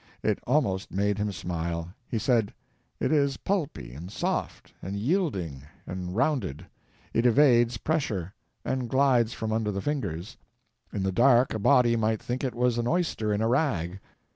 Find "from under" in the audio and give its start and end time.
9.33-9.71